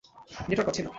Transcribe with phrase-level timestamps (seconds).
[0.49, 0.89] Network পাচ্ছি না!